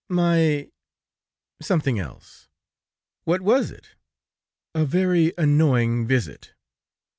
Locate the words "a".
4.73-4.83